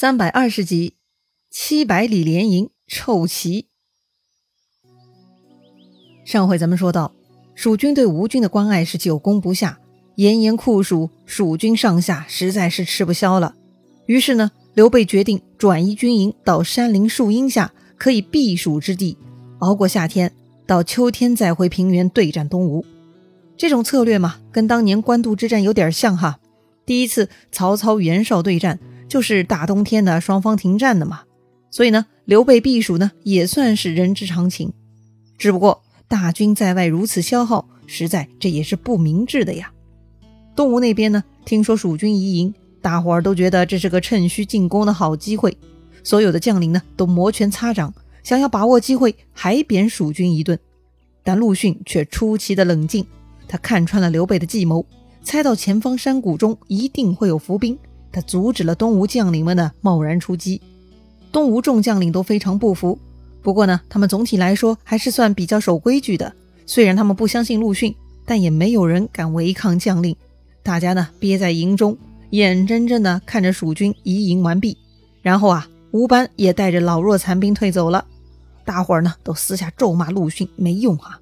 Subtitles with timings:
[0.00, 0.94] 三百二十集，
[1.50, 3.66] 七百里连营，臭棋。
[6.24, 7.12] 上回咱们说到，
[7.56, 9.80] 蜀军对吴军的关爱是久攻不下，
[10.14, 13.56] 炎炎酷暑，蜀军上下实在是吃不消了。
[14.06, 19.18] 于是呢，刘备决定转移军营到山林树荫下可以避暑之地，
[19.58, 20.32] 熬过夏天，
[20.64, 22.86] 到秋天再回平原对战东吴。
[23.56, 26.38] 这种策略嘛，跟当年官渡之战有点像哈。
[26.86, 28.78] 第一次曹操袁绍对战。
[29.08, 31.22] 就是大冬天的，双方停战的嘛，
[31.70, 34.72] 所以呢，刘备避暑呢也算是人之常情。
[35.38, 39.72] 只不过大军在外如此消耗，实在这也是不明智的呀。
[40.54, 42.52] 东吴那边呢，听说蜀军移营，
[42.82, 45.56] 大伙儿都觉得这是个趁虚进攻的好机会，
[46.02, 50.58] 所有的将领呢都摩拳擦掌，想要把握机会海扁蜀军一顿。
[51.22, 53.06] 但陆逊却出奇的冷静，
[53.46, 54.84] 他看穿了刘备的计谋，
[55.22, 57.78] 猜到前方山谷中一定会有伏兵。
[58.18, 60.60] 他阻止了东吴将领们的贸然出击，
[61.30, 62.98] 东吴众将领都非常不服。
[63.42, 66.32] 不过呢，他们总体来说还是算比较守规矩的。
[66.66, 67.94] 虽然他们不相信陆逊，
[68.26, 70.16] 但也没有人敢违抗将令。
[70.64, 71.96] 大家呢憋在营中，
[72.30, 74.76] 眼睁睁地看着蜀军移营完毕，
[75.22, 78.04] 然后啊，吴班也带着老弱残兵退走了。
[78.64, 81.20] 大伙儿呢都私下咒骂陆逊没用哈。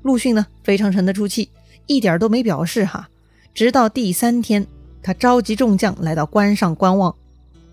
[0.00, 1.50] 陆逊呢非常沉得住气，
[1.86, 3.10] 一点都没表示哈。
[3.52, 4.66] 直到第三天。
[5.02, 7.14] 他召集众将来到关上观望，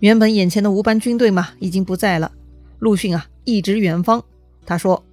[0.00, 2.32] 原本眼前的吴班军队嘛已经不在了。
[2.80, 4.22] 陆逊啊一指远方，
[4.66, 5.04] 他说：“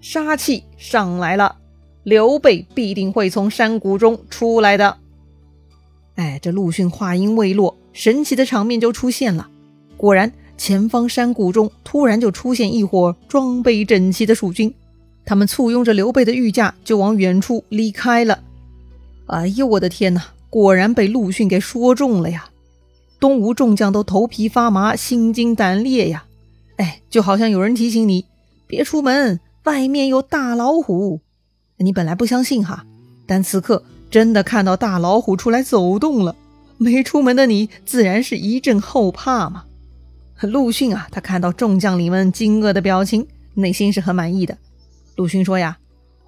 [0.00, 1.56] 杀气上来了，
[2.04, 4.96] 刘备必定会从山谷中出来的。”
[6.16, 9.48] 哎，这陆逊话音未落，神奇的场面就出现了。
[9.96, 14.74] 果然，前方山谷中突然就出现一伙装备整齐的蜀军，
[15.24, 18.42] 他们簇拥着刘备的御驾就往远处离开了。
[19.26, 20.22] 哎呦，我的天哪！
[20.50, 22.50] 果然被陆逊给说中了呀！
[23.20, 26.24] 东吴众将都头皮发麻，心惊胆裂呀！
[26.76, 28.24] 哎，就好像有人提醒你
[28.66, 31.20] 别出门，外面有大老虎。
[31.76, 32.84] 你本来不相信哈，
[33.26, 36.34] 但此刻真的看到大老虎出来走动了，
[36.78, 39.64] 没出门的你自然是一阵后怕嘛。
[40.40, 44.56] 陆逊啊，他看到众将领们惊愕的表情，内心是很满意的。
[45.16, 45.78] 陆逊说呀：“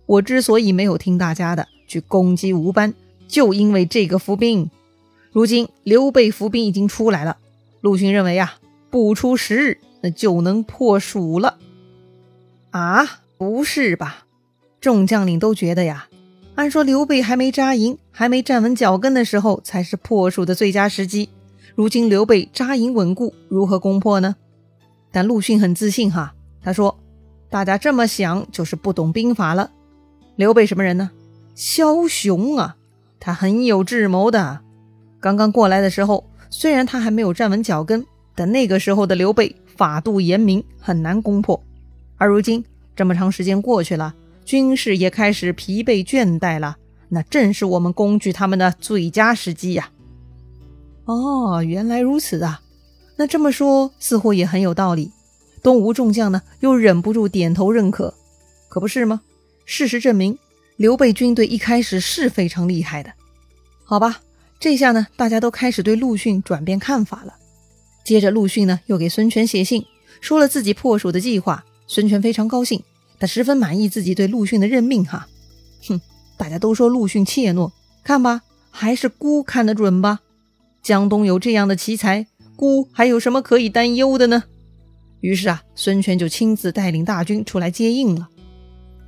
[0.04, 2.92] 我之所以没有听大家的去攻击吴班。”
[3.32, 4.70] 就因为这个伏兵，
[5.32, 7.38] 如今刘备伏兵已经出来了。
[7.80, 8.58] 陆逊认为啊，
[8.90, 11.56] 不出十日，那就能破蜀了。
[12.72, 14.26] 啊，不是吧？
[14.82, 16.08] 众将领都觉得呀，
[16.56, 21.30] 按说刘备还没扎营、还没站稳脚跟的时候，才是破蜀的最佳时机。
[21.74, 24.36] 如今刘备扎营稳固，如何攻破呢？
[25.10, 26.98] 但陆逊很自信哈，他说
[27.48, 29.70] ：“大家这么想，就是不懂兵法了。
[30.36, 31.10] 刘备什么人呢？
[31.56, 32.76] 枭雄啊！”
[33.24, 34.58] 他很有智谋的。
[35.20, 41.62] 刚刚过来的时候，虽然他还没有站稳脚跟，但那个时候的刘备法度严明，很难攻破。
[42.16, 42.64] 而如今
[42.96, 44.12] 这么长时间过去了，
[44.44, 46.76] 军士也开始疲惫倦怠了，
[47.10, 49.88] 那正是我们攻取他们的最佳时机呀！
[51.04, 52.60] 哦，原来如此啊！
[53.14, 55.12] 那这么说似乎也很有道理。
[55.62, 58.12] 东吴众将呢，又忍不住点头认可，
[58.68, 59.20] 可不是吗？
[59.64, 60.36] 事实证明。
[60.82, 63.12] 刘备军队一开始是非常厉害的，
[63.84, 64.20] 好吧，
[64.58, 67.34] 这下呢，大家都开始对陆逊转变看法了。
[68.04, 69.86] 接着，陆逊呢又给孙权写信，
[70.20, 71.64] 说了自己破蜀的计划。
[71.86, 72.82] 孙权非常高兴，
[73.20, 75.04] 他十分满意自己对陆逊的任命。
[75.04, 75.28] 哈，
[75.86, 76.00] 哼，
[76.36, 77.70] 大家都说陆逊怯懦，
[78.02, 80.18] 看吧，还是孤看得准吧。
[80.82, 82.26] 江东有这样的奇才，
[82.56, 84.42] 孤还有什么可以担忧的呢？
[85.20, 88.28] 于是啊，孙权就亲自带领大军出来接应了。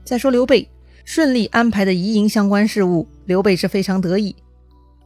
[0.04, 0.70] 再说刘备。
[1.04, 4.34] 顺利安排的移营相关事务，刘备是非常得意。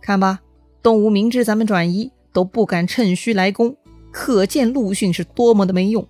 [0.00, 0.40] 看吧，
[0.82, 3.76] 东吴明知咱们转移，都不敢趁虚来攻，
[4.12, 6.06] 可见陆逊是多么的没用。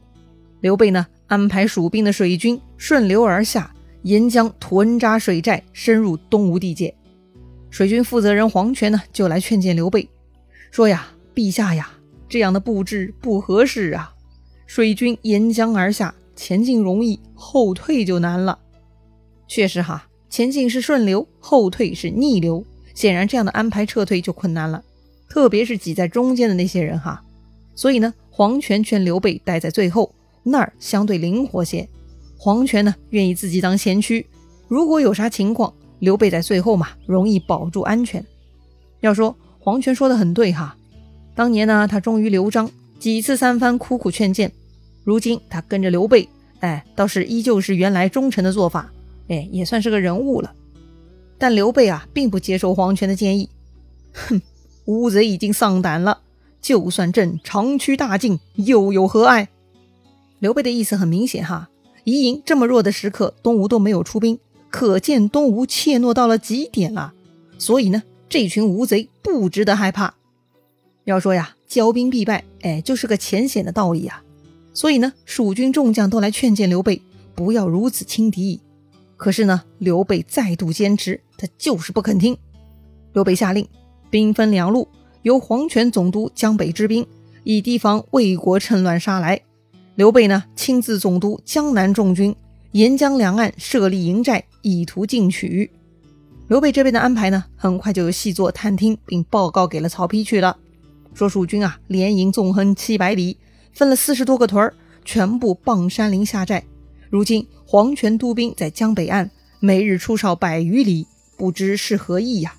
[0.60, 6.94] 刘备呢，安排蜀兵的水军顺流而下，沿江屯扎水寨，深入东吴地界。
[7.70, 10.08] 水军负责人黄权呢，就来劝谏刘备，
[10.70, 11.90] 说呀：“陛下呀，
[12.28, 14.12] 这样的布置不合适啊！
[14.66, 18.58] 水军沿江而下，前进容易，后退就难了。”
[19.48, 22.64] 确实哈，前进是顺流，后退是逆流。
[22.94, 24.82] 显然这样的安排撤退就困难了，
[25.28, 27.22] 特别是挤在中间的那些人哈。
[27.74, 30.12] 所以呢，黄权劝刘备待在最后，
[30.42, 31.88] 那儿相对灵活些。
[32.36, 34.26] 黄权呢，愿意自己当先驱，
[34.66, 38.24] 如果有啥情况，刘备在最后嘛，容易保住安全。
[39.00, 40.76] 要说黄权说的很对哈，
[41.36, 42.68] 当年呢，他忠于刘璋，
[42.98, 44.50] 几次三番苦苦劝谏，
[45.04, 46.28] 如今他跟着刘备，
[46.58, 48.92] 哎，倒是依旧是原来忠臣的做法。
[49.28, 50.54] 哎，也算是个人物了，
[51.38, 53.48] 但刘备啊，并不接受黄权的建议。
[54.12, 54.40] 哼，
[54.86, 56.20] 乌贼已经丧胆了，
[56.60, 59.48] 就算朕长驱大进，又有何碍？
[60.38, 61.68] 刘备的意思很明显哈，
[62.04, 64.38] 夷陵这么弱的时刻，东吴都没有出兵，
[64.70, 67.12] 可见东吴怯懦到了极点了。
[67.58, 70.14] 所以呢，这群乌贼不值得害怕。
[71.04, 74.22] 要说呀，骄兵必败，哎，就是个浅显的道理呀。
[74.72, 77.02] 所以呢，蜀军众将都来劝谏刘备，
[77.34, 78.60] 不要如此轻敌。
[79.18, 82.38] 可是呢，刘备再度坚持，他就是不肯听。
[83.12, 83.68] 刘备下令，
[84.08, 84.88] 兵分两路，
[85.22, 87.04] 由黄权总督江北之兵，
[87.42, 89.40] 以提防魏国趁乱杀来。
[89.96, 92.34] 刘备呢，亲自总督江南重军，
[92.70, 95.68] 沿江两岸设立营寨，以图进取。
[96.46, 100.56] 刘备这边的安排呢，很快就有细作探听，并报告给了曹丕去了。
[101.12, 103.36] 说蜀军啊，连营纵横七百里，
[103.72, 104.72] 分了四十多个屯儿，
[105.04, 106.62] 全部傍山林下寨。
[107.10, 111.06] 如今黄权督兵在江北岸，每日出哨百余里，
[111.36, 112.54] 不知是何意呀？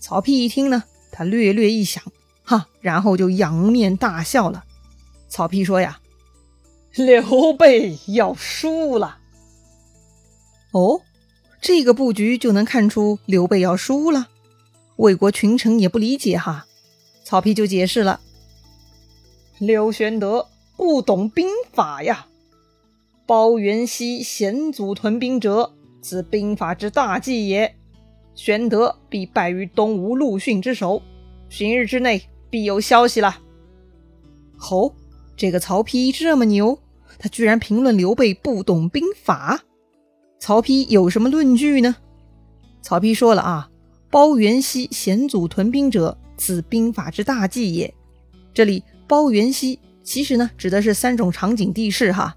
[0.00, 2.02] 曹丕一听呢，他略略一想，
[2.42, 4.64] 哈，然后就仰面大笑了。
[5.28, 6.00] 曹丕说呀。
[6.96, 9.18] 刘备要输了
[10.72, 11.02] 哦，
[11.60, 14.26] 这个布局就能看出刘备要输了。
[14.96, 16.66] 魏国群臣也不理解哈，
[17.24, 18.18] 曹丕就解释了：
[19.58, 22.26] 刘玄德不懂兵法呀。
[23.30, 25.72] 包元熙险阻屯兵者，
[26.02, 27.76] 此兵法之大忌也。
[28.34, 31.00] 玄德必败于东吴陆逊之手，
[31.48, 33.38] 旬日之内必有消息了。
[34.56, 34.96] 吼！
[35.36, 36.76] 这个曹丕这么牛，
[37.20, 39.60] 他居然评论刘备不懂兵法。
[40.40, 41.94] 曹丕有什么论据呢？
[42.82, 43.70] 曹丕说了啊，
[44.10, 47.94] 包元熙险阻屯兵者，此兵法之大忌也。
[48.52, 52.36] 这里包元熙其实呢指的是三种场景地势哈，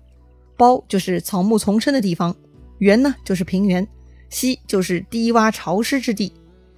[0.63, 2.33] 包就是草木丛生的地方，
[2.77, 3.85] 原呢就是平原，
[4.29, 6.31] 溪就是低洼潮湿之地。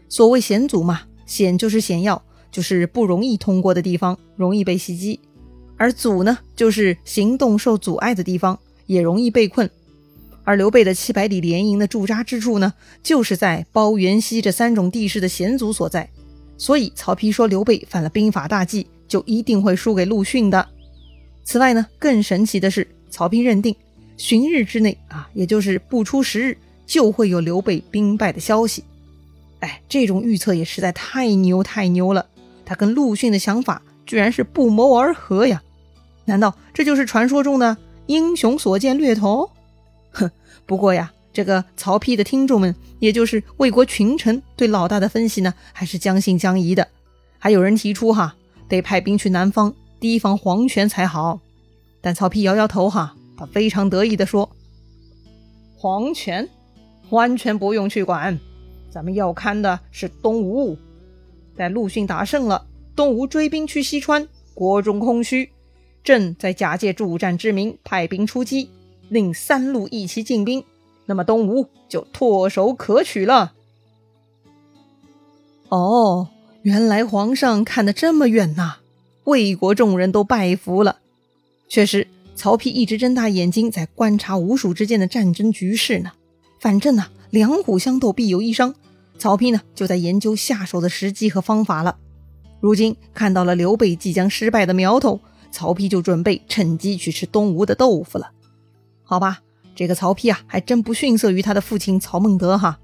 [0.09, 2.19] 所谓险阻嘛，险就是险要，
[2.51, 5.19] 就是不容易通过的地方，容易被袭击。
[5.77, 9.69] 而阻呢，就是行动受阻碍的地方，也容易被困。
[10.43, 12.73] 而刘备的七百里连营的驻扎之处呢，
[13.03, 16.09] 就是在包元溪这三种地势的险阻所在。
[16.57, 20.67] 所以曹丕说刘备犯了兵法大忌，就一定会输给陆逊的。
[21.43, 23.73] 此外呢，更神奇的是，曹丕认定
[24.17, 28.83] 旬日之内啊，也就是不出十日，就会有刘备兵败的消息。
[29.61, 32.25] 哎，这种预测也实在太牛太牛了，
[32.65, 35.63] 他跟陆逊的想法居然是不谋而合呀！
[36.25, 37.77] 难道这就是传说中的
[38.07, 39.49] 英雄所见略同？
[40.11, 40.29] 哼！
[40.65, 46.85] 不过呀，这个曹丕的听众们，也就是魏国群臣，对老大的分析呢，还是将信将疑的。
[47.39, 48.35] 还有人提出哈，
[48.67, 51.39] 得派兵去南方提防黄权才好。
[52.05, 54.47] 但曹丕摇摇头哈，他非常得意地说
[55.75, 56.47] ：“黄权
[57.09, 58.39] 完全不用去管，
[58.91, 60.77] 咱们要看的是东吴。
[61.57, 65.49] 待陆逊打胜了，东吴追兵去西川，国中空虚。”
[66.05, 68.69] 朕再假借助战之名派兵出击，
[69.09, 70.63] 令三路一齐进兵，
[71.07, 73.53] 那么东吴就唾手可取了。
[75.69, 76.27] 哦，
[76.61, 78.75] 原来皇上看得这么远呐！
[79.23, 80.99] 魏国众人都拜服了。
[81.67, 86.11] 确实，曹丕一直睁大眼睛在观察吴蜀之间的战争局势呢。
[86.59, 88.73] 反正呢，两虎相斗必有一伤，
[89.17, 91.97] 曹丕呢就在研究下手的时机和方法了。
[92.59, 95.19] 如今看到了刘备即将失败的苗头。
[95.51, 98.31] 曹丕就准备趁机去吃东吴的豆腐了，
[99.03, 99.39] 好吧，
[99.73, 102.77] 这个曹丕啊，还真不逊色于他的父亲曹孟德哈。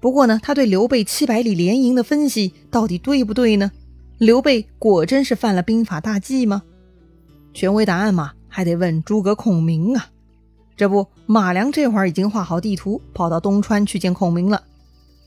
[0.00, 3.70] 不过呢，他对刘备七百里连营的分析到底对不对呢？
[4.18, 6.64] 刘备果真是犯了兵法大忌吗？
[7.52, 10.08] 权威答案嘛，还得问诸葛孔明啊。
[10.76, 14.62] 这不，马良这会儿已经画好地图，跑到东川去见孔明了。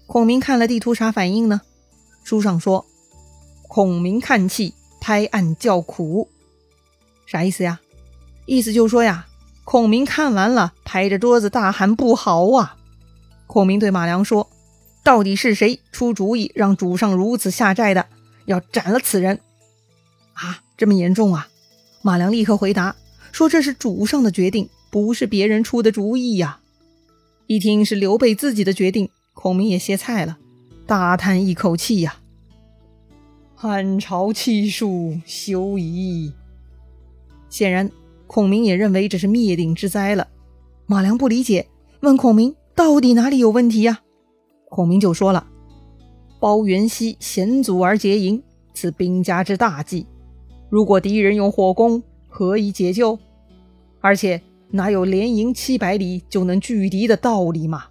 [0.07, 1.61] 孔明看了地图，啥反应呢？
[2.23, 2.85] 书上说，
[3.67, 6.29] 孔明看气，拍案叫苦。
[7.25, 7.79] 啥意思呀？
[8.45, 9.27] 意思就说呀，
[9.63, 12.77] 孔明看完了，拍着桌子大喊：“不好啊！”
[13.45, 14.49] 孔明对马良说
[15.03, 18.07] ：“到底是谁出主意让主上如此下寨的？
[18.45, 19.39] 要斩了此人！”
[20.33, 21.47] 啊，这么严重啊？
[22.05, 22.95] 马良立刻回答
[23.31, 26.59] 说：“这是主上的决定，不是别人出的主意呀。”
[27.47, 30.37] 一听是刘备自己的决定，孔明也歇菜了，
[30.85, 32.17] 大叹一口气呀
[33.55, 36.33] ：“汉朝气数休矣。”
[37.49, 37.89] 显然，
[38.27, 40.27] 孔明也认为这是灭顶之灾了。
[40.85, 41.67] 马良不理解，
[42.01, 44.01] 问孔明到底哪里有问题呀？
[44.69, 45.47] 孔明就说了
[46.41, 48.43] ：“包元熙险阻而结营，
[48.73, 50.05] 此兵家之大忌。
[50.73, 53.19] 如果敌人用火攻，何以解救？
[54.01, 57.83] 而且哪有连营七百里就能拒敌的道理嘛？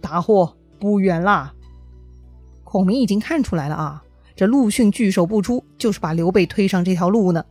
[0.00, 1.54] 大祸不远啦！”
[2.66, 4.02] 孔明已经看出来了啊，
[4.34, 7.44] 这陆逊拒守不出，就是把刘备推上这条路呢。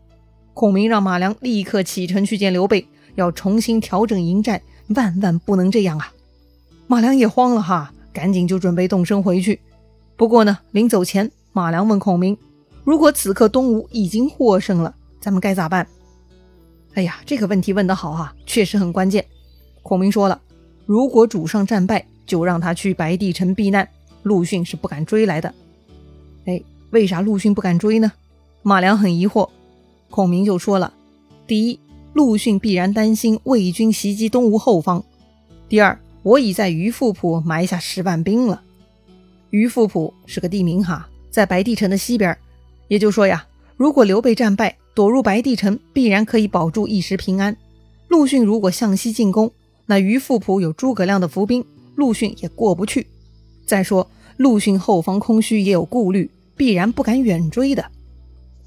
[0.53, 6.11] 孔明让马良立刻启程去见刘备，要重新调整营寨，万万不能这样啊！
[6.87, 9.61] 马良也慌了哈，赶紧就准备动身回去。
[10.17, 12.37] 不过呢，临走前，马良问孔明
[12.85, 15.85] ：“如果此刻东吴已经获胜了，咱们该咋办？”
[16.93, 19.25] 哎呀，这个问题问得好啊，确实很关键。
[19.83, 20.39] 孔明说了
[20.85, 23.85] ：“如果主上战败，就让他去白帝城避难，
[24.23, 25.53] 陆逊是不敢追来的。”
[26.45, 26.61] 哎，
[26.91, 28.11] 为啥陆逊不敢追呢？
[28.61, 29.49] 马良很疑惑。
[30.09, 30.93] 孔明就说了
[31.45, 31.79] ：“第一，
[32.13, 35.01] 陆逊必然担心魏军袭击东吴后方；
[35.67, 38.61] 第二，我已在于富浦埋下十万兵了。
[39.49, 42.37] 于富浦是个地名哈，在白帝城的西边。
[42.87, 43.45] 也就说呀，
[43.77, 47.55] 如果刘备战败，躲入白帝城，必然可以保住一时平安。
[48.07, 49.51] 陆逊如果向西进攻，
[49.85, 51.65] 那于富浦有诸葛亮的伏兵，
[51.95, 53.07] 陆逊也过不去。
[53.65, 57.85] 再说，陆逊后方空虚，也有顾虑，必然不敢远追的。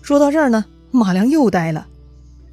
[0.02, 1.86] 说到这儿呢。”马良又呆了，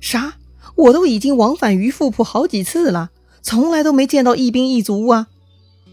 [0.01, 0.34] 啥？
[0.75, 3.10] 我都已经往返于富浦好几次了，
[3.41, 5.27] 从来都没见到一兵一卒啊！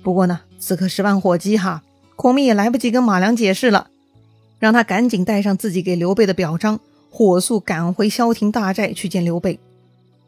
[0.02, 1.84] 不过呢，此刻十万火急哈，
[2.16, 3.90] 孔明也来不及跟马良解释了，
[4.62, 6.78] 让他赶紧带上自己给刘备的表彰，
[7.10, 9.58] 火速赶回萧亭大寨去见刘备。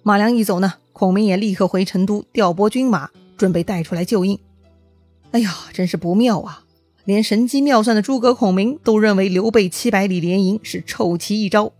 [0.03, 4.37] 马良一走呢，孔明也立刻回成都调拨军马，准备带出来救应。
[5.31, 6.65] 哎呀，真是不妙啊！
[7.05, 11.73] 连神机妙算的诸葛孔明都认为刘备七百里连营是臭棋一招。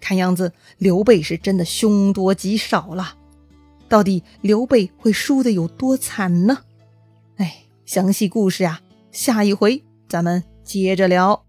[0.00, 3.14] 看样子刘备是真的凶多吉少了，
[3.88, 6.58] 到底刘备会输的有多惨呢？
[7.36, 8.80] 哎，详细故事呀，
[9.12, 11.44] 下一回咱们接着聊。